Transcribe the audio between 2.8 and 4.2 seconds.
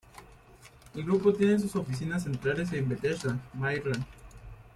Bethesda, Maryland.